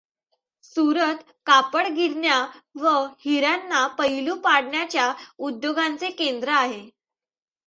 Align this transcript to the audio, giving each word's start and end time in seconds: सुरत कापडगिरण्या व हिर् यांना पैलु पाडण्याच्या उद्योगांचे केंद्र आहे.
सुरत 0.63 1.19
कापडगिरण्या 1.45 2.37
व 2.75 2.95
हिर् 3.19 3.43
यांना 3.43 3.85
पैलु 3.87 4.35
पाडण्याच्या 4.35 5.11
उद्योगांचे 5.39 6.09
केंद्र 6.11 6.49
आहे. 6.49 6.81